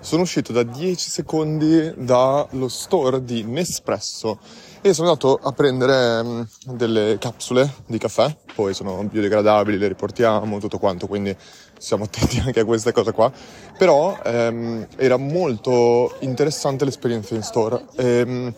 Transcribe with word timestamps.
sono 0.00 0.22
uscito 0.22 0.52
da 0.52 0.62
10 0.62 1.10
secondi 1.10 1.92
dallo 1.96 2.68
store 2.68 3.22
di 3.22 3.42
Nespresso 3.44 4.38
e 4.82 4.94
sono 4.94 5.08
andato 5.08 5.38
a 5.42 5.52
prendere 5.52 6.20
um, 6.20 6.48
delle 6.64 7.18
capsule 7.18 7.70
di 7.86 7.98
caffè, 7.98 8.34
poi 8.54 8.72
sono 8.72 9.02
biodegradabili, 9.04 9.76
le 9.76 9.88
riportiamo, 9.88 10.58
tutto 10.58 10.78
quanto, 10.78 11.06
quindi 11.06 11.36
siamo 11.78 12.04
attenti 12.04 12.38
anche 12.38 12.60
a 12.60 12.64
queste 12.64 12.92
cose 12.92 13.12
qua. 13.12 13.30
Però 13.76 14.18
um, 14.24 14.86
era 14.96 15.18
molto 15.18 16.16
interessante 16.20 16.86
l'esperienza 16.86 17.34
in 17.34 17.42
store. 17.42 17.84
E, 17.96 18.22
um, 18.22 18.54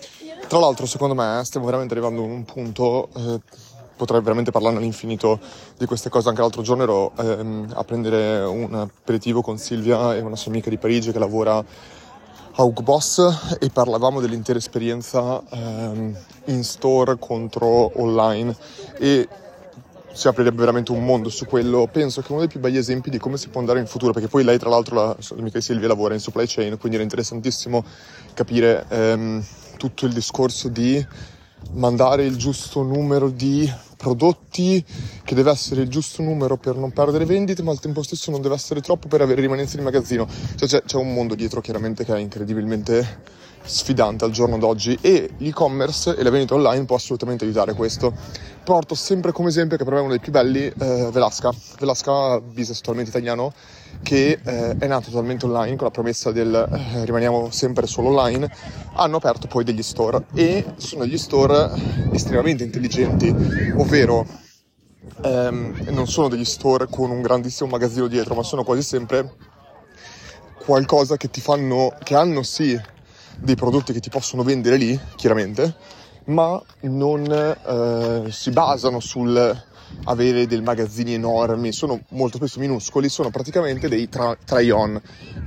tra 0.47 0.61
l'altro, 0.61 0.87
secondo 0.87 1.15
me, 1.15 1.41
stiamo 1.45 1.67
veramente 1.67 1.95
arrivando 1.95 2.23
a 2.23 2.27
un 2.27 2.45
punto... 2.45 3.09
Eh, 3.17 3.71
potrei 4.03 4.21
veramente 4.21 4.51
parlare 4.51 4.79
all'infinito 4.79 5.39
di 5.79 5.87
queste 5.87 6.09
cose. 6.09 6.29
Anche 6.29 6.41
l'altro 6.41 6.63
giorno 6.63 6.83
ero 6.83 7.13
ehm, 7.17 7.73
a 7.73 7.85
prendere 7.85 8.41
un 8.43 8.75
aperitivo 8.75 9.43
con 9.43 9.59
Silvia 9.59 10.17
e 10.17 10.21
una 10.21 10.35
sua 10.35 10.51
amica 10.51 10.71
di 10.71 10.77
Parigi 10.77 11.13
che 11.13 11.21
lavora 11.21 11.65
a 12.55 12.67
Boss 12.67 13.59
e 13.61 13.71
parlavamo 13.71 14.21
dell'intera 14.21 14.59
esperienza 14.59 15.41
ehm, 15.49 16.19
in 16.47 16.65
store 16.65 17.17
contro 17.21 17.93
online 18.01 18.55
e 18.99 19.29
si 20.11 20.29
aprirebbe 20.29 20.59
veramente 20.59 20.91
un 20.91 21.05
mondo 21.05 21.29
su 21.29 21.47
quello. 21.47 21.89
Penso 21.91 22.23
che 22.23 22.33
uno 22.33 22.41
dei 22.41 22.49
più 22.49 22.59
begli 22.59 22.79
esempi 22.79 23.09
di 23.09 23.19
come 23.19 23.37
si 23.37 23.51
può 23.51 23.61
andare 23.61 23.79
in 23.79 23.87
futuro, 23.87 24.13
perché 24.13 24.29
poi 24.29 24.43
lei, 24.43 24.59
tra 24.59 24.69
l'altro, 24.69 24.97
la 24.97 25.17
amica 25.39 25.59
di 25.59 25.65
Silvia 25.65 25.87
lavora 25.87 26.15
in 26.15 26.21
supply 26.21 26.45
chain, 26.47 26.77
quindi 26.77 26.97
era 26.97 27.05
interessantissimo 27.05 27.85
capire 28.35 28.85
ehm, 28.89 29.45
tutto 29.77 30.07
il 30.07 30.13
discorso 30.13 30.69
di 30.69 31.07
mandare 31.71 32.25
il 32.25 32.37
giusto 32.37 32.83
numero 32.83 33.29
di 33.31 33.71
prodotti, 34.03 34.85
che 35.23 35.35
deve 35.37 35.53
essere 35.53 35.83
il 35.83 35.89
giusto 35.89 36.23
numero 36.23 36.57
per 36.57 36.75
non 36.75 36.91
perdere 36.91 37.25
vendite, 37.25 37.63
ma 37.63 37.71
al 37.71 37.79
tempo 37.79 38.03
stesso 38.03 38.33
non 38.33 38.43
deve 38.43 38.57
essere 38.57 38.81
troppo 38.81 39.07
per 39.07 39.21
avere 39.21 39.41
rimanenza 39.41 39.77
di 39.77 39.85
magazzino. 39.85 40.27
Cioè 40.57 40.69
c'è, 40.69 40.83
c'è 40.83 40.97
un 40.97 41.15
mondo 41.15 41.37
dietro 41.37 41.61
chiaramente 41.61 42.05
che 42.05 42.13
è 42.13 42.19
incredibilmente 42.19 43.23
sfidante 43.65 44.25
al 44.25 44.31
giorno 44.31 44.59
d'oggi 44.59 44.99
e 45.01 45.31
l'e-commerce 45.39 46.17
e 46.17 46.23
la 46.23 46.31
vendita 46.31 46.55
online 46.55 46.85
può 46.85 46.97
assolutamente 46.97 47.45
aiutare 47.45 47.75
questo. 47.75 48.13
Porto 48.65 48.95
sempre 48.95 49.33
come 49.33 49.49
esempio 49.49 49.77
che 49.77 49.85
per 49.85 49.93
me 49.93 49.99
è 49.99 50.03
uno 50.03 50.11
dei 50.11 50.21
più 50.21 50.31
belli 50.31 50.67
eh, 50.67 51.09
Velasca, 51.11 51.51
Velasca 51.79 52.41
business 52.41 52.79
totalmente 52.79 53.11
italiano 53.11 53.53
che 54.03 54.39
eh, 54.43 54.77
è 54.79 54.87
nato 54.87 55.11
totalmente 55.11 55.47
online 55.47 55.77
con 55.77 55.87
la 55.87 55.91
promessa 55.91 56.31
del 56.31 56.55
eh, 56.55 57.05
rimaniamo 57.05 57.51
sempre 57.51 57.87
solo 57.87 58.09
online, 58.09 58.51
hanno 58.95 59.17
aperto 59.17 59.47
poi 59.47 59.65
degli 59.65 59.83
store 59.83 60.25
e 60.35 60.65
sono 60.77 61.05
degli 61.05 61.19
store 61.19 61.71
estremamente 62.13 62.65
intelligenti, 62.65 63.35
ovvero 63.77 64.27
ehm, 65.23 65.89
non 65.91 66.07
sono 66.07 66.29
degli 66.29 66.45
store 66.45 66.87
con 66.89 67.11
un 67.11 67.21
grandissimo 67.21 67.71
magazzino 67.71 68.07
dietro, 68.07 68.35
ma 68.35 68.43
sono 68.43 68.65
quasi 68.65 68.83
sempre 68.83 69.35
qualcosa 70.65 71.17
che 71.17 71.31
ti 71.31 71.41
fanno, 71.41 71.93
che 72.03 72.15
hanno 72.15 72.43
sì 72.43 72.79
dei 73.41 73.55
prodotti 73.55 73.93
che 73.93 74.01
ti 74.01 74.11
possono 74.11 74.43
vendere 74.43 74.77
lì, 74.77 74.99
chiaramente, 75.17 75.75
ma 76.25 76.61
non 76.81 77.31
eh, 77.31 78.31
si 78.31 78.51
basano 78.51 79.01
sul 79.01 79.61
avere 80.05 80.47
dei 80.47 80.61
magazzini 80.61 81.15
enormi, 81.15 81.73
sono 81.73 82.01
molto 82.11 82.37
spesso 82.39 82.59
minuscoli, 82.61 83.09
sono 83.09 83.31
praticamente 83.31 83.89
dei 83.89 84.09
tra- 84.09 84.37
try-on, 84.45 85.01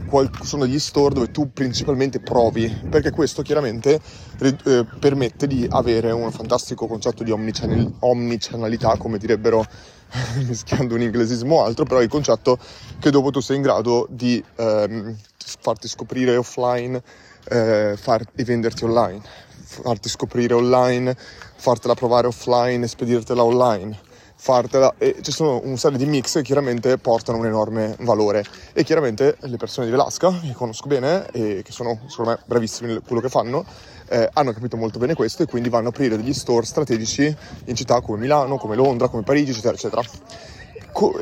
Qual- 0.05 0.29
sono 0.39 0.67
gli 0.67 0.77
store 0.77 1.15
dove 1.15 1.31
tu 1.31 1.51
principalmente 1.51 2.19
provi, 2.19 2.71
perché 2.87 3.09
questo 3.09 3.41
chiaramente 3.41 3.99
eh, 4.39 4.85
permette 4.99 5.47
di 5.47 5.65
avere 5.67 6.11
un 6.11 6.29
fantastico 6.31 6.85
concetto 6.85 7.23
di 7.23 7.31
omnichannel- 7.31 7.89
omnichannalità, 7.99 8.97
come 8.97 9.17
direbbero 9.17 9.65
mischiando 10.47 10.93
un 10.93 11.01
inglesismo 11.01 11.55
o 11.55 11.63
altro, 11.63 11.85
però 11.85 12.01
il 12.03 12.07
concetto 12.07 12.59
che 12.99 13.09
dopo 13.09 13.31
tu 13.31 13.39
sei 13.39 13.55
in 13.55 13.63
grado 13.63 14.05
di 14.09 14.43
ehm, 14.57 15.17
farti 15.59 15.87
scoprire 15.87 16.37
offline 16.37 17.01
eh, 17.49 17.95
far, 17.97 18.23
e 18.35 18.43
venderti 18.43 18.83
online, 18.83 19.21
farti 19.63 20.09
scoprire 20.09 20.53
online, 20.53 21.15
fartela 21.55 21.93
provare 21.93 22.27
offline 22.27 22.83
e 22.83 22.87
spedirtela 22.87 23.43
online 23.43 24.13
fartela 24.37 24.93
e 24.99 25.15
ci 25.21 25.31
sono 25.31 25.59
un 25.63 25.75
serie 25.77 25.97
di 25.97 26.05
mix 26.05 26.33
che 26.33 26.43
chiaramente 26.43 26.99
portano 26.99 27.39
un 27.39 27.47
enorme 27.47 27.95
valore. 28.01 28.43
E 28.73 28.83
chiaramente 28.83 29.37
le 29.39 29.57
persone 29.57 29.87
di 29.87 29.91
Velasca 29.91 30.29
che 30.39 30.53
conosco 30.53 30.87
bene 30.87 31.25
e 31.31 31.61
che 31.63 31.71
sono 31.71 31.99
secondo 32.07 32.31
me 32.31 32.39
bravissimi 32.45 32.91
in 32.91 33.01
quello 33.03 33.21
che 33.21 33.29
fanno 33.29 33.65
eh, 34.07 34.29
hanno 34.33 34.53
capito 34.53 34.77
molto 34.77 34.99
bene 34.99 35.15
questo 35.15 35.43
e 35.43 35.45
quindi 35.47 35.69
vanno 35.69 35.87
a 35.87 35.89
aprire 35.89 36.15
degli 36.15 36.33
store 36.33 36.65
strategici 36.65 37.35
in 37.65 37.75
città 37.75 38.01
come 38.01 38.19
Milano, 38.19 38.57
come 38.57 38.75
Londra, 38.75 39.07
come 39.07 39.23
Parigi 39.23 39.51
eccetera 39.51 39.73
eccetera 39.73 40.03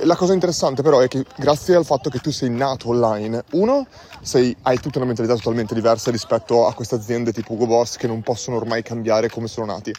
la 0.04 0.16
cosa 0.16 0.34
interessante 0.34 0.84
però 0.84 1.00
è 1.00 1.08
che 1.08 1.26
grazie 1.36 1.76
al 1.76 1.84
fatto 1.84 2.12
che 2.12 2.20
tu 2.20 2.32
sei 2.32 2.52
nato 2.52 2.90
online, 2.90 3.44
uno, 3.54 3.88
sei, 4.22 4.56
hai 4.64 4.80
tutta 4.80 5.00
una 5.00 5.08
mentalità 5.08 5.34
totalmente 5.36 5.74
diversa 5.74 6.12
rispetto 6.12 6.68
a 6.68 6.74
queste 6.74 6.94
aziende 6.94 7.34
tipo 7.34 7.54
Hugo 7.54 7.66
Boss 7.66 7.96
che 7.96 8.06
non 8.06 8.22
possono 8.22 8.58
ormai 8.58 8.84
cambiare 8.84 9.30
come 9.30 9.48
sono 9.48 9.66
nati. 9.66 9.92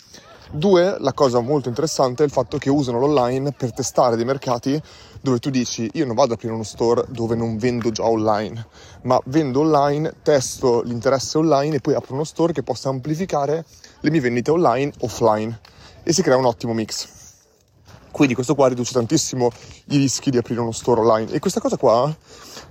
Due, 0.52 0.96
la 1.00 1.12
cosa 1.12 1.40
molto 1.40 1.68
interessante 1.68 2.22
è 2.22 2.26
il 2.26 2.30
fatto 2.30 2.58
che 2.58 2.70
usano 2.70 3.00
l'online 3.00 3.50
per 3.50 3.72
testare 3.72 4.14
dei 4.14 4.24
mercati 4.24 4.80
dove 5.20 5.40
tu 5.40 5.50
dici 5.50 5.90
io 5.94 6.06
non 6.06 6.14
vado 6.14 6.34
ad 6.34 6.38
aprire 6.38 6.54
uno 6.54 6.62
store 6.62 7.06
dove 7.08 7.34
non 7.34 7.56
vendo 7.56 7.90
già 7.90 8.04
online, 8.04 8.64
ma 9.02 9.18
vendo 9.24 9.60
online, 9.60 10.12
testo 10.22 10.82
l'interesse 10.82 11.38
online 11.38 11.76
e 11.76 11.80
poi 11.80 11.94
apro 11.94 12.14
uno 12.14 12.24
store 12.24 12.52
che 12.52 12.62
possa 12.62 12.90
amplificare 12.90 13.64
le 14.00 14.10
mie 14.10 14.20
vendite 14.20 14.52
online 14.52 14.92
offline 15.00 15.58
e 16.04 16.12
si 16.12 16.22
crea 16.22 16.36
un 16.36 16.44
ottimo 16.44 16.74
mix. 16.74 17.13
Quindi 18.14 18.34
questo 18.34 18.54
qua 18.54 18.68
riduce 18.68 18.92
tantissimo 18.92 19.50
i 19.86 19.96
rischi 19.96 20.30
di 20.30 20.36
aprire 20.36 20.60
uno 20.60 20.70
store 20.70 21.00
online. 21.00 21.32
E 21.32 21.40
questa 21.40 21.58
cosa 21.58 21.76
qua 21.76 22.16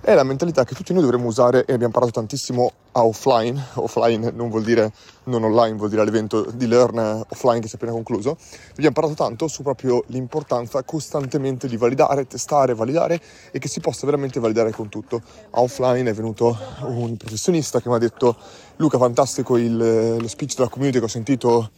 è 0.00 0.14
la 0.14 0.22
mentalità 0.22 0.64
che 0.64 0.74
tutti 0.74 0.94
noi 0.94 1.02
dovremmo 1.02 1.26
usare 1.26 1.66
e 1.66 1.74
abbiamo 1.74 1.92
parlato 1.92 2.18
tantissimo 2.18 2.72
a 2.92 3.04
offline, 3.04 3.62
offline 3.74 4.30
non 4.30 4.48
vuol 4.48 4.62
dire 4.62 4.90
non 5.24 5.44
online, 5.44 5.76
vuol 5.76 5.90
dire 5.90 6.00
all'evento 6.00 6.50
di 6.50 6.66
Learn 6.66 7.26
offline 7.28 7.60
che 7.60 7.68
si 7.68 7.74
è 7.74 7.76
appena 7.76 7.92
concluso, 7.92 8.38
abbiamo 8.70 8.94
parlato 8.94 9.16
tanto 9.16 9.46
su 9.46 9.62
proprio 9.62 10.02
l'importanza 10.06 10.82
costantemente 10.82 11.68
di 11.68 11.76
validare, 11.76 12.26
testare, 12.26 12.72
validare 12.72 13.20
e 13.50 13.58
che 13.58 13.68
si 13.68 13.80
possa 13.80 14.06
veramente 14.06 14.40
validare 14.40 14.70
con 14.70 14.88
tutto. 14.88 15.20
A 15.50 15.60
offline 15.60 16.08
è 16.08 16.14
venuto 16.14 16.56
un 16.86 17.18
professionista 17.18 17.82
che 17.82 17.90
mi 17.90 17.96
ha 17.96 17.98
detto 17.98 18.34
Luca 18.76 18.96
fantastico 18.96 19.58
il, 19.58 20.16
lo 20.18 20.28
speech 20.28 20.54
della 20.56 20.70
community 20.70 21.00
che 21.00 21.04
ho 21.04 21.08
sentito 21.08 21.70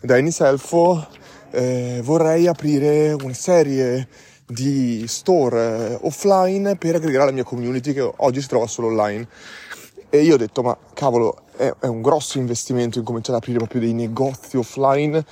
da 0.00 0.16
Eni 0.16 0.32
Selfo, 0.32 1.06
eh, 1.52 2.00
vorrei 2.02 2.46
aprire 2.46 3.12
una 3.12 3.34
serie 3.34 4.08
di 4.46 5.04
store 5.06 5.90
eh, 5.90 5.98
offline 6.02 6.76
per 6.76 6.96
aggregare 6.96 7.26
la 7.26 7.32
mia 7.32 7.44
community 7.44 7.92
che 7.92 8.10
oggi 8.16 8.40
si 8.40 8.48
trova 8.48 8.66
solo 8.66 8.88
online. 8.88 9.26
E 10.08 10.22
io 10.22 10.34
ho 10.34 10.38
detto, 10.38 10.62
ma 10.62 10.76
cavolo, 10.92 11.44
è, 11.56 11.72
è 11.80 11.86
un 11.86 12.02
grosso 12.02 12.38
investimento 12.38 12.98
incominciare 12.98 13.36
ad 13.36 13.42
aprire 13.42 13.58
proprio 13.58 13.80
dei 13.80 13.94
negozi 13.94 14.56
offline. 14.56 15.24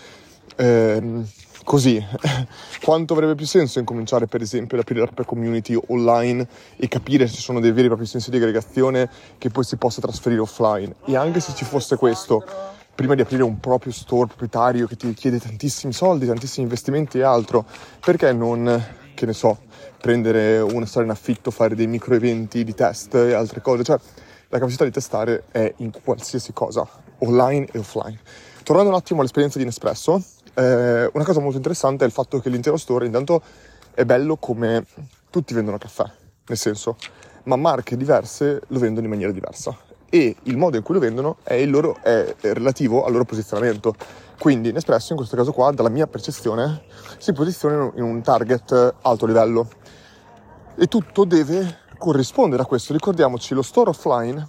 Ehm, 0.56 1.26
così, 1.64 2.02
quanto 2.82 3.12
avrebbe 3.12 3.34
più 3.34 3.46
senso 3.46 3.78
incominciare 3.78 4.26
per 4.26 4.40
esempio 4.40 4.76
ad 4.76 4.82
aprire 4.82 5.00
la 5.00 5.06
propria 5.06 5.26
community 5.26 5.78
online 5.88 6.46
e 6.76 6.88
capire 6.88 7.26
se 7.26 7.34
ci 7.34 7.42
sono 7.42 7.60
dei 7.60 7.72
veri 7.72 7.84
e 7.84 7.88
propri 7.88 8.06
sensi 8.06 8.30
di 8.30 8.36
aggregazione 8.36 9.10
che 9.36 9.50
poi 9.50 9.64
si 9.64 9.76
possa 9.76 10.00
trasferire 10.00 10.40
offline. 10.40 10.94
E 11.04 11.16
anche 11.16 11.40
se 11.40 11.52
ci 11.54 11.64
fosse 11.66 11.96
questo, 11.96 12.42
prima 12.94 13.14
di 13.14 13.22
aprire 13.22 13.42
un 13.42 13.58
proprio 13.60 13.92
store 13.92 14.26
proprietario 14.26 14.86
che 14.86 14.96
ti 14.96 15.06
richiede 15.06 15.38
tantissimi 15.38 15.92
soldi, 15.92 16.26
tantissimi 16.26 16.64
investimenti 16.64 17.18
e 17.18 17.22
altro, 17.22 17.64
perché 18.00 18.32
non 18.32 18.98
che 19.20 19.26
ne 19.26 19.34
so, 19.34 19.58
prendere 20.00 20.60
una 20.60 20.86
storia 20.86 21.08
in 21.08 21.14
affitto, 21.14 21.50
fare 21.50 21.74
dei 21.74 21.86
micro 21.86 22.14
eventi 22.14 22.64
di 22.64 22.72
test 22.72 23.14
e 23.14 23.34
altre 23.34 23.60
cose, 23.60 23.84
cioè 23.84 23.98
la 24.48 24.58
capacità 24.58 24.84
di 24.84 24.90
testare 24.90 25.44
è 25.50 25.74
in 25.76 25.90
qualsiasi 26.02 26.54
cosa, 26.54 26.88
online 27.18 27.66
e 27.70 27.78
offline. 27.78 28.18
Tornando 28.62 28.90
un 28.90 28.96
attimo 28.96 29.20
all'esperienza 29.20 29.58
di 29.58 29.66
Nespresso, 29.66 30.22
eh, 30.54 31.10
una 31.12 31.24
cosa 31.24 31.40
molto 31.40 31.58
interessante 31.58 32.04
è 32.04 32.06
il 32.06 32.14
fatto 32.14 32.40
che 32.40 32.48
l'intero 32.48 32.78
store 32.78 33.04
intanto 33.04 33.42
è 33.92 34.06
bello 34.06 34.36
come 34.36 34.86
tutti 35.28 35.52
vendono 35.52 35.76
caffè, 35.76 36.10
nel 36.46 36.56
senso, 36.56 36.96
ma 37.42 37.56
marche 37.56 37.98
diverse 37.98 38.62
lo 38.68 38.78
vendono 38.78 39.04
in 39.04 39.12
maniera 39.12 39.32
diversa 39.32 39.76
e 40.10 40.36
il 40.42 40.56
modo 40.56 40.76
in 40.76 40.82
cui 40.82 40.94
lo 40.94 41.00
vendono 41.00 41.36
è, 41.42 41.64
loro, 41.64 41.96
è 42.02 42.34
relativo 42.40 43.04
al 43.04 43.12
loro 43.12 43.24
posizionamento. 43.24 43.94
Quindi 44.38 44.72
Nespresso 44.72 45.12
in 45.12 45.18
questo 45.18 45.36
caso 45.36 45.52
qua, 45.52 45.70
dalla 45.70 45.88
mia 45.88 46.06
percezione, 46.06 46.82
si 47.18 47.32
posiziona 47.32 47.90
in 47.94 48.02
un 48.02 48.20
target 48.20 48.94
alto 49.02 49.26
livello 49.26 49.68
e 50.76 50.86
tutto 50.86 51.24
deve 51.24 51.78
corrispondere 51.98 52.62
a 52.62 52.66
questo. 52.66 52.92
Ricordiamoci, 52.92 53.54
lo 53.54 53.62
store 53.62 53.90
offline, 53.90 54.48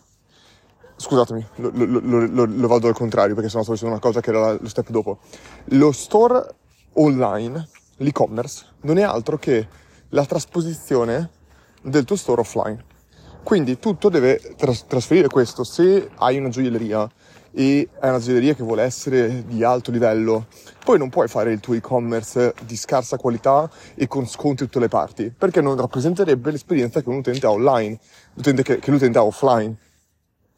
scusatemi, 0.96 1.46
lo, 1.56 1.72
lo, 1.74 2.26
lo, 2.26 2.46
lo 2.46 2.68
vado 2.68 2.88
al 2.88 2.94
contrario 2.94 3.36
perché 3.36 3.50
sennò 3.50 3.64
sto 3.64 3.74
dicendo 3.74 3.94
una 3.94 4.02
cosa 4.02 4.22
che 4.22 4.30
era 4.30 4.54
lo 4.54 4.70
step 4.70 4.90
dopo. 4.90 5.20
Lo 5.66 5.92
store 5.92 6.56
online, 6.94 7.68
l'e-commerce, 7.98 8.66
non 8.82 8.98
è 8.98 9.04
altro 9.04 9.38
che 9.38 9.68
la 10.10 10.26
trasposizione 10.26 11.30
del 11.82 12.06
tuo 12.06 12.16
store 12.16 12.42
offline. 12.42 12.84
Quindi 13.44 13.80
tutto 13.80 14.10
deve 14.10 14.40
tras- 14.56 14.86
trasferire 14.86 15.28
questo. 15.28 15.64
Se 15.64 16.10
hai 16.16 16.38
una 16.38 16.50
gioielleria 16.50 17.10
e 17.54 17.90
hai 18.00 18.10
una 18.10 18.20
gioielleria 18.20 18.54
che 18.54 18.64
vuole 18.64 18.84
essere 18.84 19.44
di 19.46 19.64
alto 19.64 19.92
livello, 19.92 20.48
poi 20.86 20.98
non 20.98 21.10
puoi 21.10 21.28
fare 21.28 21.52
il 21.52 21.60
tuo 21.60 21.74
e-commerce 21.74 22.54
di 22.66 22.78
scarsa 22.78 23.18
qualità 23.18 23.70
e 23.96 24.08
con 24.08 24.26
sconti 24.26 24.64
tutte 24.64 24.80
le 24.80 24.88
parti, 24.88 25.34
perché 25.36 25.60
non 25.60 25.76
rappresenterebbe 25.76 26.52
l'esperienza 26.52 27.02
che 27.02 27.10
un 27.10 27.18
utente 27.18 27.46
ha 27.46 27.52
online, 27.52 28.00
l'utente 28.36 28.64
che, 28.64 28.80
che 28.80 28.92
l'utente 28.92 29.18
ha 29.18 29.24
offline. 29.24 29.76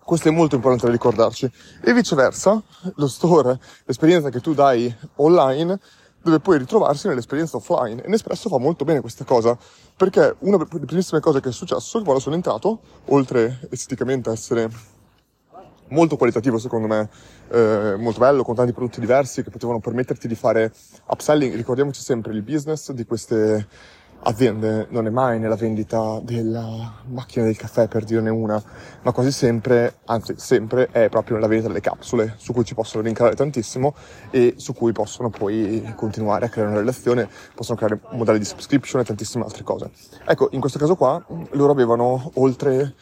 Questo 0.03 0.27
è 0.27 0.31
molto 0.31 0.55
importante 0.55 0.85
da 0.85 0.91
ricordarci. 0.91 1.49
E 1.81 1.93
viceversa, 1.93 2.61
lo 2.95 3.07
store, 3.07 3.57
l'esperienza 3.85 4.29
che 4.29 4.41
tu 4.41 4.53
dai 4.53 4.93
online, 5.15 5.79
deve 6.23 6.39
poi 6.39 6.57
ritrovarsi 6.57 7.07
nell'esperienza 7.07 7.57
offline. 7.57 8.01
E 8.03 8.07
Nespresso 8.07 8.49
fa 8.49 8.57
molto 8.57 8.85
bene 8.85 9.01
questa 9.01 9.25
cosa, 9.25 9.57
perché 9.95 10.35
una 10.39 10.57
delle 10.57 10.85
primissime 10.85 11.19
cose 11.19 11.41
che 11.41 11.49
è 11.49 11.51
successo 11.51 12.01
quando 12.01 12.21
sono 12.21 12.35
entrato, 12.35 12.79
oltre 13.05 13.59
esteticamente 13.69 14.29
a 14.29 14.33
essere 14.33 14.69
molto 15.89 16.17
qualitativo 16.17 16.57
secondo 16.57 16.87
me, 16.87 17.09
eh, 17.49 17.95
molto 17.97 18.19
bello, 18.19 18.43
con 18.43 18.55
tanti 18.55 18.73
prodotti 18.73 18.99
diversi 18.99 19.43
che 19.43 19.51
potevano 19.51 19.79
permetterti 19.79 20.27
di 20.27 20.35
fare 20.35 20.73
upselling. 21.07 21.53
Ricordiamoci 21.53 22.01
sempre 22.01 22.33
il 22.33 22.41
business 22.41 22.91
di 22.91 23.05
queste 23.05 23.67
aziende 24.23 24.87
non 24.89 25.07
è 25.07 25.09
mai 25.09 25.39
nella 25.39 25.55
vendita 25.55 26.19
della 26.21 26.93
macchina 27.07 27.45
del 27.45 27.57
caffè 27.57 27.87
per 27.87 28.03
dirne 28.03 28.29
una, 28.29 28.61
ma 29.01 29.11
quasi 29.11 29.31
sempre, 29.31 29.95
anzi 30.05 30.35
sempre, 30.37 30.87
è 30.91 31.09
proprio 31.09 31.35
nella 31.35 31.47
vendita 31.47 31.69
delle 31.69 31.81
capsule 31.81 32.35
su 32.37 32.53
cui 32.53 32.63
ci 32.63 32.73
possono 32.73 33.03
rincare 33.03 33.35
tantissimo 33.35 33.93
e 34.29 34.55
su 34.57 34.73
cui 34.73 34.91
possono 34.91 35.29
poi 35.29 35.93
continuare 35.95 36.45
a 36.45 36.49
creare 36.49 36.71
una 36.71 36.79
relazione, 36.79 37.27
possono 37.53 37.77
creare 37.77 37.99
modelli 38.11 38.39
di 38.39 38.45
subscription 38.45 39.01
e 39.01 39.05
tantissime 39.05 39.43
altre 39.43 39.63
cose. 39.63 39.91
Ecco, 40.25 40.49
in 40.51 40.59
questo 40.59 40.79
caso 40.79 40.95
qua 40.95 41.23
loro 41.51 41.71
avevano 41.71 42.31
oltre 42.35 42.95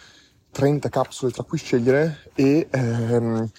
30 0.52 0.90
capsule 0.90 1.32
tra 1.32 1.44
cui 1.44 1.58
scegliere 1.58 2.30
e, 2.36 2.68
ehm, 2.70 3.50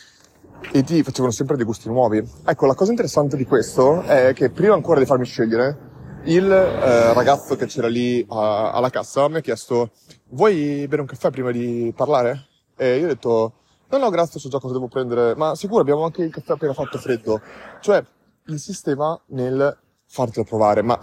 e 0.73 0.83
ti 0.83 1.03
facevano 1.03 1.33
sempre 1.33 1.57
dei 1.57 1.65
gusti 1.65 1.89
nuovi. 1.89 2.23
Ecco, 2.45 2.67
la 2.67 2.75
cosa 2.75 2.91
interessante 2.91 3.37
di 3.37 3.45
questo 3.45 4.03
è 4.03 4.33
che 4.35 4.51
prima 4.51 4.75
ancora 4.75 5.01
di 5.01 5.07
farmi 5.07 5.25
scegliere, 5.25 5.91
il 6.25 6.51
eh, 6.51 7.13
ragazzo 7.13 7.57
che 7.57 7.67
c'era 7.67 7.89
lì 7.89 8.25
a, 8.29 8.71
alla 8.71 8.91
cassa 8.91 9.29
mi 9.29 9.39
ha 9.39 9.41
chiesto 9.41 9.91
vuoi 10.29 10.87
bere 10.87 11.01
un 11.01 11.07
caffè 11.07 11.31
prima 11.31 11.51
di 11.51 11.93
parlare? 11.97 12.47
E 12.77 12.99
io 12.99 13.07
ho 13.07 13.09
detto 13.09 13.55
no 13.89 13.99
no 13.99 14.09
grazie 14.09 14.39
so 14.39 14.49
già 14.49 14.59
cosa 14.59 14.75
devo 14.75 14.89
prendere 14.89 15.35
ma 15.35 15.55
sicuro 15.57 15.81
abbiamo 15.81 16.05
anche 16.05 16.23
il 16.23 16.33
caffè 16.33 16.53
appena 16.53 16.75
fatto 16.75 16.99
freddo 16.99 17.41
cioè 17.81 18.03
insisteva 18.47 19.21
nel 19.29 19.77
fartelo 20.07 20.45
provare 20.45 20.83
ma 20.83 20.97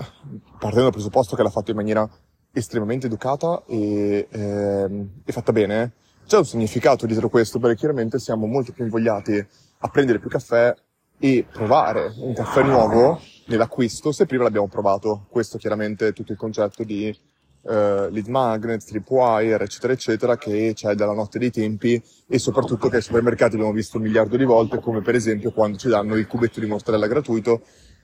partendo 0.58 0.84
dal 0.84 0.92
presupposto 0.92 1.36
che 1.36 1.44
l'ha 1.44 1.50
fatto 1.50 1.72
in 1.72 1.78
maniera 1.78 2.10
estremamente 2.52 3.08
educata 3.08 3.64
e, 3.68 4.28
ehm, 4.30 5.22
e 5.26 5.32
fatta 5.32 5.52
bene 5.52 5.94
c'è 6.26 6.38
un 6.38 6.46
significato 6.46 7.06
dietro 7.06 7.30
questo 7.30 7.60
perché 7.60 7.76
chiaramente 7.76 8.20
siamo 8.20 8.46
molto 8.46 8.72
più 8.72 8.86
invogliati 8.86 9.46
a 9.80 9.88
prendere 9.90 10.20
più 10.20 10.30
caffè 10.30 10.74
e 11.20 11.46
provare 11.52 12.14
un 12.20 12.34
caffè 12.34 12.64
nuovo 12.64 13.20
nell'acquisto 13.50 14.12
se 14.12 14.26
prima 14.26 14.44
l'abbiamo 14.44 14.68
provato. 14.68 15.26
Questo 15.30 15.58
chiaramente 15.58 16.08
è 16.08 16.14
tutto 16.14 16.32
il 16.32 16.38
concetto 16.38 16.84
di 16.84 17.16
uh, 17.62 17.72
lead 18.10 18.28
magnet, 18.28 18.84
tripwire, 18.86 19.64
eccetera, 19.64 19.94
eccetera, 19.94 20.38
che 20.38 20.72
c'è 20.74 20.94
dalla 20.94 21.14
notte 21.14 21.40
dei 21.40 21.52
tempi 21.52 22.02
e 22.28 22.40
soprattutto 22.40 22.88
che 22.88 22.98
ai 22.98 23.02
supermercati 23.02 23.56
abbiamo 23.56 23.74
visto 23.74 23.98
un 23.98 24.04
miliardo 24.04 24.38
di 24.38 24.46
volte, 24.46 24.80
come 24.80 25.02
per 25.02 25.16
esempio 25.16 25.52
quando 25.52 25.78
ci 25.78 25.90
danno 25.90 26.16
il 26.16 26.28
cubetto 26.28 26.60
di 26.60 26.68
mozzarella 26.68 27.08
gratuito, 27.08 27.62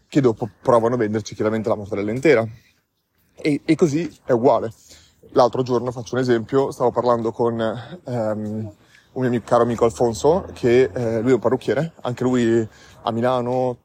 che 0.07 0.21
dopo 0.21 0.49
provano 0.61 0.95
a 0.95 0.97
venderci 0.97 1.35
chiaramente 1.35 1.69
la 1.69 1.75
mozzarella 1.75 2.11
intera. 2.11 2.47
E, 3.37 3.61
e 3.63 3.75
così 3.75 4.09
è 4.25 4.31
uguale. 4.31 4.71
L'altro 5.31 5.63
giorno, 5.63 5.91
faccio 5.91 6.15
un 6.15 6.21
esempio, 6.21 6.71
stavo 6.71 6.91
parlando 6.91 7.31
con 7.31 7.59
um, 8.05 8.73
un 9.13 9.27
mio 9.27 9.41
caro 9.43 9.63
amico 9.63 9.83
Alfonso, 9.85 10.45
che 10.53 10.89
eh, 10.93 11.21
lui 11.21 11.31
è 11.31 11.33
un 11.33 11.39
parrucchiere, 11.39 11.93
anche 12.01 12.23
lui 12.23 12.67
a 13.05 13.11
Milano 13.11 13.83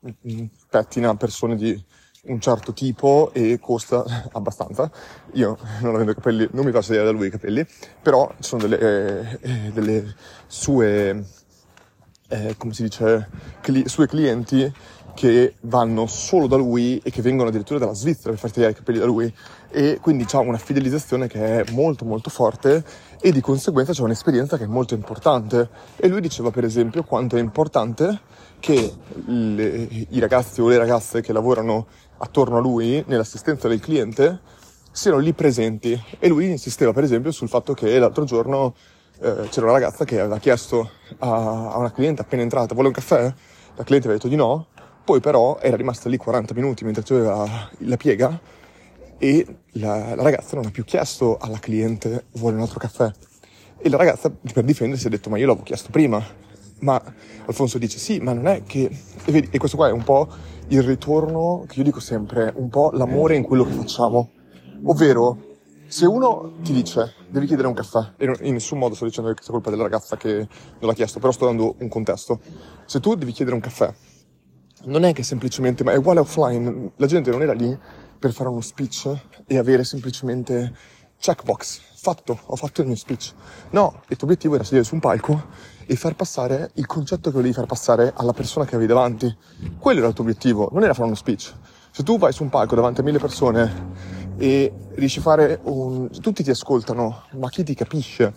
pettina 0.68 1.14
persone 1.14 1.56
di 1.56 1.84
un 2.22 2.40
certo 2.40 2.72
tipo 2.72 3.30
e 3.32 3.58
costa 3.60 4.04
abbastanza. 4.32 4.90
Io 5.32 5.58
non 5.80 5.94
avendo 5.94 6.14
capelli, 6.14 6.48
non 6.52 6.64
mi 6.64 6.72
faccio 6.72 6.88
vedere 6.90 7.06
da 7.06 7.12
lui 7.12 7.28
i 7.28 7.30
capelli, 7.30 7.64
però 8.02 8.30
ci 8.38 8.48
sono 8.48 8.66
delle, 8.66 8.78
eh, 8.78 9.38
eh, 9.40 9.70
delle 9.72 10.14
sue, 10.46 11.24
eh, 12.28 12.54
come 12.56 12.72
si 12.72 12.82
dice, 12.82 13.28
cli- 13.60 13.86
sue 13.86 14.06
clienti 14.06 14.72
che 15.14 15.54
vanno 15.62 16.06
solo 16.06 16.46
da 16.46 16.56
lui 16.56 17.00
e 17.02 17.10
che 17.10 17.22
vengono 17.22 17.48
addirittura 17.48 17.78
dalla 17.78 17.94
Svizzera 17.94 18.30
per 18.30 18.38
farti 18.38 18.54
tagliare 18.54 18.72
i 18.72 18.76
capelli 18.76 18.98
da 18.98 19.06
lui. 19.06 19.32
E 19.70 19.98
quindi 20.00 20.24
c'è 20.24 20.38
una 20.38 20.58
fidelizzazione 20.58 21.26
che 21.26 21.60
è 21.60 21.70
molto 21.72 22.04
molto 22.04 22.30
forte 22.30 22.84
e 23.20 23.32
di 23.32 23.40
conseguenza 23.40 23.92
c'è 23.92 24.02
un'esperienza 24.02 24.56
che 24.56 24.64
è 24.64 24.66
molto 24.66 24.94
importante. 24.94 25.68
E 25.96 26.08
lui 26.08 26.20
diceva 26.20 26.50
per 26.50 26.64
esempio 26.64 27.02
quanto 27.04 27.36
è 27.36 27.40
importante 27.40 28.20
che 28.60 28.92
le, 29.26 29.88
i 30.08 30.18
ragazzi 30.18 30.60
o 30.60 30.68
le 30.68 30.78
ragazze 30.78 31.20
che 31.20 31.32
lavorano 31.32 31.86
attorno 32.18 32.58
a 32.58 32.60
lui 32.60 33.02
nell'assistenza 33.06 33.68
del 33.68 33.80
cliente 33.80 34.40
siano 34.90 35.18
lì 35.18 35.32
presenti. 35.32 36.00
E 36.18 36.28
lui 36.28 36.50
insisteva 36.50 36.92
per 36.92 37.04
esempio 37.04 37.30
sul 37.30 37.48
fatto 37.48 37.74
che 37.74 37.98
l'altro 37.98 38.24
giorno 38.24 38.74
eh, 39.20 39.48
c'era 39.50 39.66
una 39.66 39.74
ragazza 39.74 40.04
che 40.04 40.18
aveva 40.18 40.38
chiesto 40.38 40.90
a, 41.18 41.72
a 41.72 41.78
una 41.78 41.92
cliente 41.92 42.22
appena 42.22 42.42
entrata 42.42 42.74
vuole 42.74 42.88
un 42.88 42.94
caffè? 42.94 43.22
La 43.76 43.84
cliente 43.84 44.08
aveva 44.08 44.14
detto 44.14 44.28
di 44.28 44.36
no 44.36 44.66
poi 45.10 45.18
però 45.18 45.58
era 45.60 45.74
rimasta 45.74 46.08
lì 46.08 46.16
40 46.16 46.54
minuti 46.54 46.84
mentre 46.84 47.02
aveva 47.16 47.68
la 47.78 47.96
piega 47.96 48.40
e 49.18 49.44
la, 49.72 50.14
la, 50.14 50.22
ragazza 50.22 50.54
non 50.54 50.66
ha 50.66 50.70
più 50.70 50.84
chiesto 50.84 51.36
alla 51.40 51.58
cliente 51.58 52.26
vuole 52.34 52.54
un 52.54 52.62
altro 52.62 52.78
caffè. 52.78 53.10
E 53.78 53.88
la 53.88 53.96
ragazza 53.96 54.30
per 54.30 54.62
difendersi 54.62 55.08
ha 55.08 55.10
detto 55.10 55.28
ma 55.28 55.36
io 55.36 55.46
l'avevo 55.46 55.64
chiesto 55.64 55.90
prima. 55.90 56.24
Ma 56.82 57.02
Alfonso 57.46 57.78
dice 57.78 57.98
sì, 57.98 58.20
ma 58.20 58.32
non 58.32 58.46
è 58.46 58.62
che... 58.62 58.88
E, 59.24 59.32
vedi, 59.32 59.48
e 59.50 59.58
questo 59.58 59.76
qua 59.76 59.88
è 59.88 59.92
un 59.92 60.04
po' 60.04 60.28
il 60.68 60.82
ritorno 60.84 61.64
che 61.66 61.78
io 61.78 61.84
dico 61.84 61.98
sempre, 61.98 62.52
un 62.54 62.68
po' 62.68 62.92
l'amore 62.92 63.34
in 63.34 63.42
quello 63.42 63.64
che 63.64 63.72
facciamo. 63.72 64.30
Ovvero, 64.84 65.56
se 65.88 66.06
uno 66.06 66.52
ti 66.62 66.72
dice 66.72 67.14
devi 67.28 67.46
chiedere 67.46 67.66
un 67.66 67.74
caffè, 67.74 68.12
e 68.16 68.32
in 68.42 68.52
nessun 68.52 68.78
modo 68.78 68.94
sto 68.94 69.06
dicendo 69.06 69.32
che 69.34 69.42
sia 69.42 69.52
colpa 69.52 69.70
della 69.70 69.82
ragazza 69.82 70.16
che 70.16 70.36
non 70.36 70.48
l'ha 70.88 70.94
chiesto, 70.94 71.18
però 71.18 71.32
sto 71.32 71.46
dando 71.46 71.74
un 71.78 71.88
contesto. 71.88 72.38
Se 72.86 73.00
tu 73.00 73.16
devi 73.16 73.32
chiedere 73.32 73.56
un 73.56 73.62
caffè 73.62 73.92
non 74.84 75.04
è 75.04 75.12
che 75.12 75.22
semplicemente, 75.22 75.84
ma 75.84 75.92
è 75.92 75.96
uguale 75.96 76.20
offline, 76.20 76.92
la 76.96 77.06
gente 77.06 77.30
non 77.30 77.42
era 77.42 77.52
lì 77.52 77.76
per 78.18 78.32
fare 78.32 78.48
uno 78.48 78.60
speech 78.60 79.10
e 79.46 79.58
avere 79.58 79.84
semplicemente 79.84 80.72
checkbox, 81.18 81.80
fatto, 81.96 82.38
ho 82.44 82.56
fatto 82.56 82.80
il 82.80 82.86
mio 82.86 82.96
speech. 82.96 83.32
No, 83.70 84.02
il 84.08 84.16
tuo 84.16 84.26
obiettivo 84.26 84.54
era 84.54 84.64
sedere 84.64 84.84
su 84.84 84.94
un 84.94 85.00
palco 85.00 85.48
e 85.84 85.96
far 85.96 86.14
passare 86.16 86.70
il 86.74 86.86
concetto 86.86 87.30
che 87.30 87.36
volevi 87.36 87.52
far 87.52 87.66
passare 87.66 88.12
alla 88.16 88.32
persona 88.32 88.64
che 88.64 88.74
avevi 88.74 88.88
davanti. 88.92 89.36
Quello 89.78 89.98
era 89.98 90.08
il 90.08 90.14
tuo 90.14 90.24
obiettivo, 90.24 90.70
non 90.72 90.82
era 90.82 90.94
fare 90.94 91.06
uno 91.06 91.16
speech. 91.16 91.52
Se 91.90 92.02
tu 92.02 92.18
vai 92.18 92.32
su 92.32 92.42
un 92.42 92.48
palco 92.48 92.74
davanti 92.74 93.00
a 93.00 93.02
mille 93.04 93.18
persone 93.18 93.88
e 94.38 94.72
riesci 94.94 95.18
a 95.18 95.22
fare 95.22 95.60
un... 95.64 96.08
tutti 96.08 96.42
ti 96.42 96.50
ascoltano, 96.50 97.24
ma 97.32 97.48
chi 97.50 97.64
ti 97.64 97.74
capisce? 97.74 98.32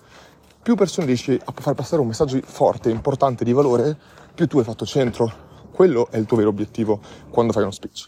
Più 0.62 0.75
persone 0.75 1.07
riesci 1.07 1.39
a 1.42 1.54
far 1.56 1.74
passare 1.74 2.01
un 2.01 2.07
messaggio 2.07 2.39
forte, 2.44 2.89
importante, 2.89 3.44
di 3.44 3.53
valore, 3.53 3.98
più 4.34 4.48
tu 4.48 4.58
hai 4.58 4.63
fatto 4.63 4.86
centro 4.86 5.51
quello 5.74 6.08
è 6.12 6.18
il 6.18 6.25
tuo 6.25 6.38
vero 6.38 6.50
obiettivo 6.50 7.00
quando 7.30 7.51
fai 7.51 7.63
uno 7.63 7.72
speech. 7.72 8.08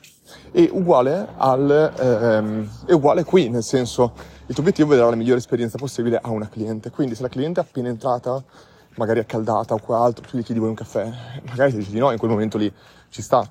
E 0.52 0.70
uguale, 0.72 1.28
al, 1.38 1.94
ehm, 2.00 2.70
è 2.86 2.94
uguale 2.94 3.24
qui, 3.24 3.50
nel 3.50 3.64
senso, 3.64 4.14
il 4.46 4.54
tuo 4.54 4.62
obiettivo 4.64 4.94
è 4.94 4.96
dare 4.96 5.10
la 5.10 5.16
migliore 5.16 5.40
esperienza 5.40 5.78
possibile 5.78 6.18
a 6.22 6.30
una 6.30 6.48
cliente. 6.48 6.92
Quindi 6.92 7.16
se 7.16 7.24
la 7.24 7.30
cliente 7.30 7.60
è 7.60 7.64
appena 7.64 7.90
entrata, 7.90 8.42
magari 8.96 9.20
accaldata 9.20 9.74
o 9.74 9.80
qual'altro, 9.80 10.26
tu 10.26 10.38
gli 10.38 10.44
chiedi 10.44 10.60
vuoi 10.60 10.72
un 10.72 10.78
caffè, 10.78 11.12
magari 11.48 11.72
ti 11.72 11.78
dici 11.78 11.92
di 11.92 12.00
no, 12.00 12.12
in 12.12 12.18
quel 12.18 12.32
momento 12.32 12.58
lì 12.58 12.72
ci 13.10 13.22
sta. 13.22 13.46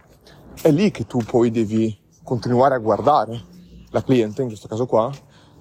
È 0.61 0.71
lì 0.71 0.91
che 0.91 1.07
tu 1.07 1.19
poi 1.19 1.51
devi 1.51 1.99
continuare 2.23 2.75
a 2.75 2.79
guardare 2.79 3.43
la 3.91 4.03
cliente, 4.03 4.43
in 4.43 4.49
questo 4.49 4.69
caso 4.69 4.87
qua, 4.87 5.13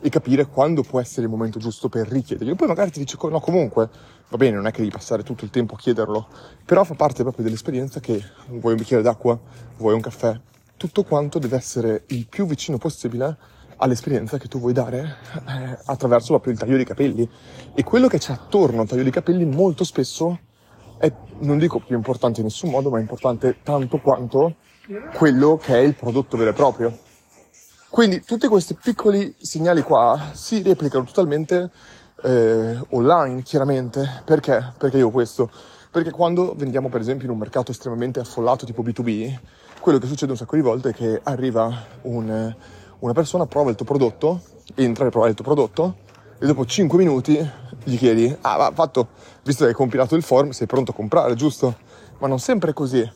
e 0.04 0.10
capire 0.10 0.48
quando 0.48 0.84
può 0.84 1.00
essere 1.00 1.26
il 1.26 1.32
momento 1.32 1.60
giusto 1.60 1.88
per 1.88 2.10
richiedergli. 2.10 2.56
Poi 2.56 2.68
magari 2.68 2.92
ti 2.92 3.00
dice 3.00 3.18
no, 3.22 3.40
comunque 3.40 3.90
va 4.28 4.38
bene, 4.38 4.58
non 4.58 4.68
è 4.68 4.72
che 4.72 4.80
devi 4.80 4.92
passare 4.92 5.24
tutto 5.24 5.46
il 5.46 5.50
tempo 5.50 5.76
a 5.76 5.78
chiederlo, 5.78 6.28
però 6.66 6.84
fa 6.84 6.94
parte 6.94 7.24
proprio 7.24 7.46
dell'esperienza 7.46 8.02
che 8.02 8.22
vuoi 8.50 8.74
un 8.74 8.80
bicchiere 8.80 9.02
d'acqua, 9.02 9.40
vuoi 9.78 9.94
un 9.94 10.02
caffè, 10.02 10.38
tutto 10.76 11.04
quanto 11.04 11.40
deve 11.40 11.56
essere 11.56 12.04
il 12.08 12.28
più 12.28 12.46
vicino 12.46 12.78
possibile 12.78 13.38
all'esperienza 13.78 14.38
che 14.38 14.50
tu 14.50 14.60
vuoi 14.60 14.74
dare 14.74 15.16
eh, 15.48 15.78
attraverso 15.86 16.28
proprio 16.28 16.52
il 16.52 16.60
taglio 16.60 16.76
dei 16.76 16.86
capelli. 16.86 17.30
E 17.74 17.84
quello 17.84 18.10
che 18.10 18.18
c'è 18.18 18.34
attorno 18.34 18.82
al 18.82 18.88
taglio 18.88 19.04
dei 19.04 19.12
capelli 19.12 19.46
molto 19.46 19.86
spesso 19.86 20.38
è, 20.98 21.10
non 21.40 21.58
dico 21.58 21.80
più 21.80 21.96
importante 21.96 22.42
in 22.42 22.48
nessun 22.48 22.72
modo, 22.72 22.90
ma 22.90 22.98
è 22.98 23.02
importante 23.02 23.60
tanto 23.64 24.00
quanto 24.00 24.56
quello 25.16 25.56
che 25.56 25.76
è 25.76 25.80
il 25.80 25.96
prodotto 25.96 26.36
vero 26.36 26.50
e 26.50 26.54
proprio. 26.54 27.00
Quindi 27.94 28.24
tutti 28.24 28.48
questi 28.48 28.74
piccoli 28.74 29.36
segnali 29.40 29.84
qua 29.84 30.32
si 30.32 30.64
replicano 30.64 31.04
totalmente 31.04 31.70
eh, 32.24 32.80
online, 32.90 33.44
chiaramente. 33.44 34.24
Perché? 34.26 34.74
Perché 34.80 34.98
io 34.98 35.12
questo? 35.12 35.48
Perché 35.92 36.10
quando 36.10 36.56
vendiamo 36.58 36.90
per 36.90 37.02
esempio 37.02 37.28
in 37.28 37.34
un 37.34 37.38
mercato 37.38 37.70
estremamente 37.70 38.20
affollato 38.20 38.66
tipo 38.66 38.82
B2B, 38.82 39.38
quello 39.80 40.00
che 40.00 40.08
succede 40.08 40.32
un 40.32 40.38
sacco 40.40 40.56
di 40.56 40.64
volte 40.64 40.90
è 40.90 40.94
che 40.96 41.22
arriva 41.22 41.72
un, 42.02 42.56
una 42.98 43.14
persona, 43.14 43.46
prova 43.46 43.70
il 43.70 43.76
tuo 43.76 43.86
prodotto, 43.86 44.42
entra 44.74 45.06
e 45.06 45.10
prova 45.12 45.28
il 45.28 45.36
tuo 45.36 45.46
prodotto 45.46 45.98
e 46.40 46.48
dopo 46.48 46.66
5 46.66 46.98
minuti 46.98 47.48
gli 47.84 47.98
chiedi, 48.00 48.36
ah 48.42 48.58
va, 48.58 48.72
fatto, 48.74 49.10
visto 49.44 49.66
che 49.66 49.70
hai 49.70 49.76
compilato 49.76 50.16
il 50.16 50.24
form, 50.24 50.50
sei 50.50 50.66
pronto 50.66 50.90
a 50.90 50.94
comprare, 50.96 51.36
giusto? 51.36 51.78
Ma 52.18 52.28
non 52.28 52.40
sempre 52.40 52.72
è 52.72 52.74
così 52.74 53.08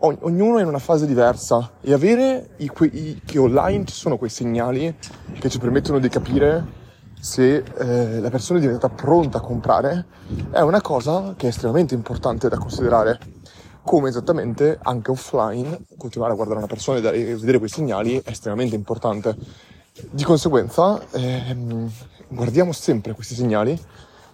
ognuno 0.00 0.58
è 0.58 0.62
in 0.62 0.68
una 0.68 0.78
fase 0.78 1.06
diversa 1.06 1.72
e 1.80 1.92
avere 1.92 2.50
i, 2.58 2.70
i, 2.92 3.20
che 3.24 3.38
online 3.38 3.84
ci 3.84 3.94
sono 3.94 4.16
quei 4.16 4.30
segnali 4.30 4.94
che 5.38 5.48
ci 5.48 5.58
permettono 5.58 5.98
di 5.98 6.08
capire 6.08 6.76
se 7.20 7.56
eh, 7.56 8.20
la 8.20 8.30
persona 8.30 8.58
è 8.58 8.62
diventata 8.62 8.94
pronta 8.94 9.38
a 9.38 9.40
comprare, 9.40 10.06
è 10.50 10.60
una 10.60 10.80
cosa 10.80 11.34
che 11.36 11.46
è 11.46 11.48
estremamente 11.48 11.94
importante 11.94 12.48
da 12.48 12.58
considerare. 12.58 13.18
Come 13.82 14.10
esattamente 14.10 14.78
anche 14.82 15.10
offline, 15.10 15.84
continuare 15.96 16.32
a 16.32 16.36
guardare 16.36 16.58
una 16.58 16.68
persona 16.68 16.98
e 17.10 17.36
vedere 17.36 17.58
quei 17.58 17.70
segnali 17.70 18.20
è 18.22 18.30
estremamente 18.30 18.74
importante. 18.74 19.34
Di 20.10 20.24
conseguenza, 20.24 21.00
ehm, 21.10 21.90
guardiamo 22.28 22.72
sempre 22.72 23.14
questi 23.14 23.34
segnali, 23.34 23.78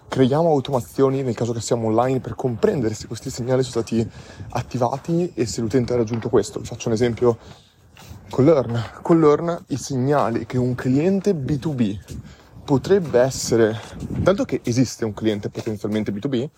creiamo 0.07 0.49
automazioni 0.49 1.21
nel 1.23 1.35
caso 1.35 1.53
che 1.53 1.61
siamo 1.61 1.87
online 1.87 2.19
per 2.19 2.35
comprendere 2.35 2.93
se 2.93 3.07
questi 3.07 3.29
segnali 3.29 3.63
sono 3.63 3.83
stati 3.83 4.07
attivati 4.49 5.31
e 5.33 5.45
se 5.45 5.61
l'utente 5.61 5.93
ha 5.93 5.97
raggiunto 5.97 6.29
questo. 6.29 6.59
Vi 6.59 6.65
faccio 6.65 6.87
un 6.87 6.93
esempio 6.93 7.37
con 8.29 8.45
Learn. 8.45 8.81
Con 9.01 9.19
Learn 9.19 9.65
i 9.67 9.77
segnali 9.77 10.45
che 10.45 10.57
un 10.57 10.75
cliente 10.75 11.33
B2B 11.33 11.99
potrebbe 12.63 13.19
essere, 13.19 13.79
tanto 14.23 14.43
che 14.43 14.61
esiste 14.63 15.05
un 15.05 15.13
cliente 15.13 15.49
potenzialmente 15.49 16.11
B2B, 16.11 16.49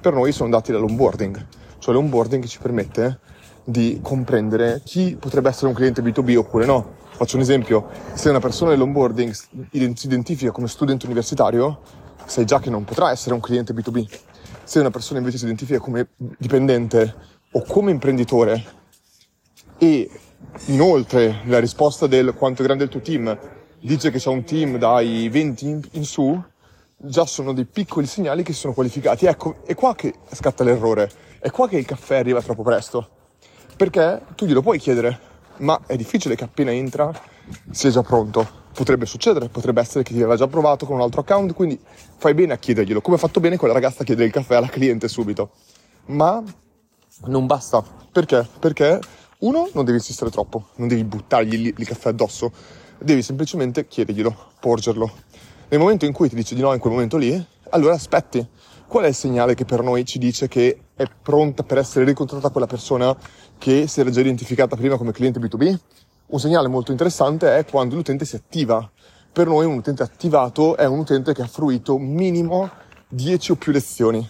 per 0.00 0.12
noi 0.12 0.30
sono 0.32 0.50
dati 0.50 0.72
dall'onboarding, 0.72 1.46
cioè 1.78 1.94
l'onboarding 1.94 2.44
ci 2.44 2.58
permette 2.58 3.18
di 3.64 3.98
comprendere 4.00 4.80
chi 4.84 5.16
potrebbe 5.18 5.48
essere 5.48 5.66
un 5.66 5.74
cliente 5.74 6.02
B2B 6.02 6.36
oppure 6.36 6.66
no. 6.66 7.04
Faccio 7.16 7.36
un 7.36 7.42
esempio, 7.42 7.88
se 8.12 8.28
una 8.28 8.38
persona 8.38 8.70
nell'onboarding 8.70 9.32
si 9.32 9.48
identifica 9.72 10.52
come 10.52 10.68
studente 10.68 11.06
universitario, 11.06 11.80
sai 12.26 12.44
già 12.44 12.60
che 12.60 12.70
non 12.70 12.84
potrà 12.84 13.10
essere 13.10 13.34
un 13.34 13.40
cliente 13.40 13.72
B2B. 13.72 14.06
Se 14.64 14.80
una 14.80 14.90
persona 14.90 15.18
invece 15.18 15.38
si 15.38 15.44
identifica 15.44 15.78
come 15.78 16.08
dipendente 16.16 17.14
o 17.52 17.62
come 17.62 17.90
imprenditore 17.92 18.64
e 19.78 20.10
inoltre 20.66 21.42
la 21.46 21.60
risposta 21.60 22.06
del 22.06 22.34
quanto 22.34 22.62
è 22.62 22.64
grande 22.64 22.84
il 22.84 22.90
tuo 22.90 23.00
team 23.00 23.38
dice 23.80 24.10
che 24.10 24.18
c'è 24.18 24.28
un 24.28 24.44
team 24.44 24.78
dai 24.78 25.28
20 25.28 25.68
in, 25.68 25.80
in 25.92 26.04
su, 26.04 26.42
già 26.96 27.24
sono 27.26 27.52
dei 27.52 27.66
piccoli 27.66 28.06
segnali 28.06 28.42
che 28.42 28.52
sono 28.52 28.72
qualificati. 28.72 29.26
Ecco, 29.26 29.62
è 29.64 29.74
qua 29.74 29.94
che 29.94 30.14
scatta 30.32 30.64
l'errore, 30.64 31.10
è 31.38 31.50
qua 31.50 31.68
che 31.68 31.78
il 31.78 31.84
caffè 31.84 32.16
arriva 32.16 32.42
troppo 32.42 32.62
presto. 32.62 33.08
Perché 33.76 34.22
tu 34.34 34.46
glielo 34.46 34.62
puoi 34.62 34.78
chiedere, 34.78 35.18
ma 35.58 35.80
è 35.86 35.96
difficile 35.96 36.34
che 36.34 36.44
appena 36.44 36.72
entra 36.72 37.12
sia 37.70 37.90
già 37.90 38.02
pronto. 38.02 38.64
Potrebbe 38.76 39.06
succedere, 39.06 39.48
potrebbe 39.48 39.80
essere 39.80 40.04
che 40.04 40.12
ti 40.12 40.18
aveva 40.18 40.36
già 40.36 40.46
provato 40.48 40.84
con 40.84 40.96
un 40.96 41.00
altro 41.00 41.22
account, 41.22 41.54
quindi 41.54 41.80
fai 42.18 42.34
bene 42.34 42.52
a 42.52 42.58
chiederglielo, 42.58 43.00
come 43.00 43.16
ha 43.16 43.18
fatto 43.18 43.40
bene 43.40 43.56
quella 43.56 43.72
ragazza 43.72 44.02
a 44.02 44.04
chiedere 44.04 44.26
il 44.26 44.32
caffè 44.34 44.56
alla 44.56 44.68
cliente 44.68 45.08
subito. 45.08 45.52
Ma 46.08 46.44
non 47.24 47.46
basta. 47.46 47.82
Perché? 48.12 48.46
Perché 48.58 49.00
uno, 49.38 49.70
non 49.72 49.86
devi 49.86 49.96
insistere 49.96 50.30
troppo, 50.30 50.66
non 50.74 50.88
devi 50.88 51.04
buttargli 51.04 51.72
il 51.74 51.86
caffè 51.86 52.10
addosso, 52.10 52.52
devi 52.98 53.22
semplicemente 53.22 53.86
chiederglielo, 53.86 54.36
porgerlo. 54.60 55.10
Nel 55.68 55.80
momento 55.80 56.04
in 56.04 56.12
cui 56.12 56.28
ti 56.28 56.34
dice 56.34 56.54
di 56.54 56.60
no 56.60 56.74
in 56.74 56.78
quel 56.78 56.92
momento 56.92 57.16
lì, 57.16 57.46
allora 57.70 57.94
aspetti. 57.94 58.46
Qual 58.86 59.04
è 59.04 59.08
il 59.08 59.14
segnale 59.14 59.54
che 59.54 59.64
per 59.64 59.82
noi 59.82 60.04
ci 60.04 60.18
dice 60.18 60.48
che 60.48 60.80
è 60.94 61.04
pronta 61.22 61.62
per 61.62 61.78
essere 61.78 62.04
ricontrattata 62.04 62.50
quella 62.50 62.66
persona 62.66 63.16
che 63.56 63.88
si 63.88 64.00
era 64.00 64.10
già 64.10 64.20
identificata 64.20 64.76
prima 64.76 64.98
come 64.98 65.12
cliente 65.12 65.40
B2B? 65.40 65.78
Un 66.28 66.40
segnale 66.40 66.66
molto 66.66 66.90
interessante 66.90 67.56
è 67.56 67.64
quando 67.64 67.94
l'utente 67.94 68.24
si 68.24 68.34
attiva. 68.34 68.90
Per 69.32 69.46
noi 69.46 69.64
un 69.64 69.76
utente 69.76 70.02
attivato 70.02 70.76
è 70.76 70.84
un 70.84 70.98
utente 70.98 71.32
che 71.32 71.42
ha 71.42 71.46
fruito 71.46 71.98
minimo 71.98 72.68
10 73.06 73.52
o 73.52 73.54
più 73.54 73.70
lezioni. 73.70 74.28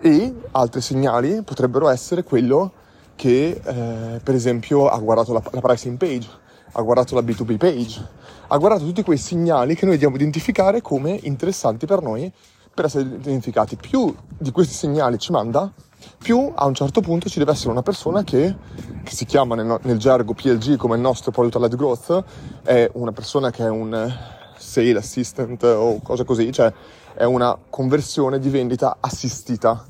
E 0.00 0.34
altri 0.52 0.80
segnali 0.80 1.42
potrebbero 1.42 1.90
essere 1.90 2.24
quello 2.24 2.72
che, 3.14 3.60
eh, 3.62 4.20
per 4.24 4.34
esempio, 4.34 4.88
ha 4.88 4.98
guardato 5.00 5.34
la, 5.34 5.42
la 5.50 5.60
pricing 5.60 5.98
page, 5.98 6.28
ha 6.72 6.80
guardato 6.80 7.14
la 7.14 7.20
B2B 7.20 7.58
page, 7.58 8.08
ha 8.46 8.56
guardato 8.56 8.86
tutti 8.86 9.02
quei 9.02 9.18
segnali 9.18 9.74
che 9.74 9.84
noi 9.84 9.96
dobbiamo 9.96 10.16
identificare 10.16 10.80
come 10.80 11.18
interessanti 11.24 11.84
per 11.84 12.00
noi 12.00 12.32
per 12.74 12.86
essere 12.86 13.04
identificati. 13.04 13.76
Più 13.76 14.14
di 14.38 14.50
questi 14.50 14.72
segnali 14.72 15.18
ci 15.18 15.30
manda, 15.30 15.70
più 16.18 16.52
a 16.54 16.66
un 16.66 16.74
certo 16.74 17.00
punto 17.00 17.28
ci 17.28 17.38
deve 17.38 17.52
essere 17.52 17.70
una 17.70 17.82
persona 17.82 18.22
che, 18.22 18.56
che 19.02 19.14
si 19.14 19.24
chiama 19.24 19.54
nel, 19.54 19.78
nel, 19.82 19.98
gergo 19.98 20.34
PLG 20.34 20.76
come 20.76 20.96
il 20.96 21.00
nostro 21.00 21.30
Product 21.30 21.56
Led 21.56 21.76
Growth, 21.76 22.24
è 22.62 22.90
una 22.94 23.12
persona 23.12 23.50
che 23.50 23.64
è 23.64 23.68
un 23.68 24.12
sale 24.56 24.96
assistant 24.96 25.62
o 25.64 26.00
cose 26.02 26.24
così, 26.24 26.52
cioè 26.52 26.72
è 27.14 27.24
una 27.24 27.58
conversione 27.68 28.38
di 28.38 28.48
vendita 28.48 28.96
assistita, 29.00 29.84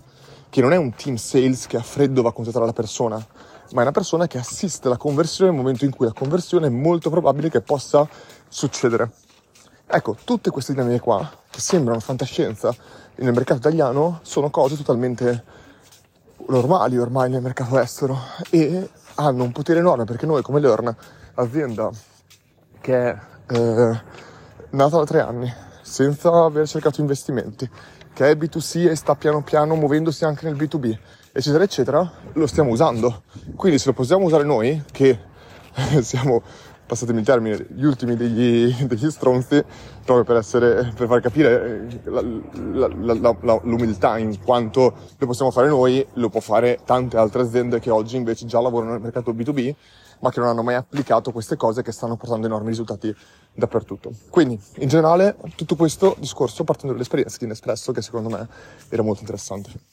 che 0.49 0.61
non 0.61 0.73
è 0.73 0.77
un 0.77 0.95
team 0.95 1.17
sales 1.17 1.67
che 1.67 1.77
a 1.77 1.83
freddo 1.83 2.23
va 2.23 2.31
a 2.31 2.33
contattare 2.33 2.67
la 2.67 2.73
persona, 2.73 3.17
ma 3.73 3.81
è 3.81 3.83
una 3.83 3.93
persona 3.93 4.27
che 4.27 4.39
assiste 4.39 4.89
la 4.89 4.97
conversione 4.97 5.51
nel 5.51 5.61
momento 5.61 5.85
in 5.85 5.95
cui 5.95 6.07
la 6.07 6.13
conversione 6.13 6.67
è 6.67 6.71
molto 6.71 7.11
probabile 7.11 7.49
che 7.49 7.61
possa 7.61 8.09
succedere. 8.49 9.11
Ecco, 9.87 10.17
tutte 10.25 10.51
queste 10.51 10.73
dinamiche 10.73 11.01
qua, 11.01 11.31
che 11.51 11.61
sembrano 11.61 12.01
fantascienza 12.01 12.75
nel 13.17 13.33
mercato 13.33 13.59
italiano, 13.59 14.21
sono 14.23 14.51
cose 14.51 14.77
totalmente 14.77 15.45
normali 16.49 16.99
ormai 16.99 17.31
nel 17.31 17.43
mercato 17.43 17.79
estero 17.79 18.19
e 18.51 18.89
hanno 19.17 19.45
un 19.45 19.53
potere 19.53 19.81
enorme 19.81 20.05
perché 20.05 20.27
noi 20.27 20.43
come 20.43 20.61
Learn, 20.61 20.95
azienda 21.35 21.91
che 22.81 23.11
è 23.11 23.19
eh, 23.49 24.01
nata 24.71 24.99
da 24.99 25.05
tre 25.05 25.21
anni, 25.21 25.53
senza 25.83 26.45
aver 26.45 26.67
cercato 26.67 27.01
investimenti, 27.01 27.69
che 28.13 28.31
è 28.31 28.35
B2C 28.35 28.89
e 28.89 28.97
sta 28.97 29.15
piano 29.15 29.43
piano 29.43 29.75
muovendosi 29.75 30.25
anche 30.25 30.47
nel 30.47 30.57
B2B, 30.57 30.99
eccetera, 31.33 31.65
eccetera, 31.65 32.13
lo 32.33 32.47
stiamo 32.47 32.71
usando. 32.71 33.23
Quindi 33.57 33.79
se 33.79 33.87
lo 33.87 33.93
possiamo 33.93 34.25
usare 34.25 34.45
noi, 34.45 34.83
che 34.91 35.19
siamo, 36.03 36.43
passatemi 36.93 37.21
il 37.21 37.25
termine, 37.25 37.67
gli 37.71 37.85
ultimi 37.85 38.17
degli, 38.17 38.71
degli 38.85 39.11
stronzi, 39.11 39.65
proprio 40.05 40.25
per, 40.25 40.37
essere, 40.37 40.93
per 40.95 41.07
far 41.07 41.21
capire 41.23 41.89
eh, 41.89 42.11
la, 42.11 42.23
la, 43.01 43.37
la, 43.41 43.61
l'umiltà 43.63 44.19
in 44.19 44.39
quanto 44.43 44.95
lo 45.17 45.27
possiamo 45.27 45.51
fare 45.51 45.69
noi, 45.69 46.07
lo 46.15 46.29
può 46.29 46.41
fare 46.41 46.81
tante 46.85 47.17
altre 47.17 47.43
aziende 47.43 47.81
che 47.81 47.89
oggi 47.89 48.17
invece 48.17 48.45
già 48.45 48.61
lavorano 48.61 48.93
nel 48.93 49.01
mercato 49.01 49.33
B2B, 49.33 49.75
ma 50.21 50.31
che 50.31 50.41
non 50.41 50.51
hanno 50.51 50.63
mai 50.63 50.75
applicato 50.75 51.33
queste 51.33 51.57
cose 51.57 51.81
che 51.81 51.93
stanno 51.93 52.17
portando 52.17 52.47
enormi 52.47 52.69
risultati 52.69 53.15
dappertutto. 53.55 54.13
Quindi, 54.29 54.61
in 54.77 54.89
generale, 54.89 55.37
tutto 55.57 55.77
questo 55.77 56.15
discorso 56.19 56.63
partendo 56.63 56.93
dall'esperienza 56.93 57.39
di 57.41 57.47
Nespresso 57.47 57.93
che 57.93 58.03
secondo 58.03 58.29
me 58.29 58.47
era 58.91 59.03
molto 59.03 59.21
interessante. 59.21 59.92